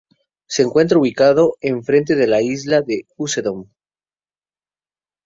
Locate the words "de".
2.15-2.25, 2.81-3.05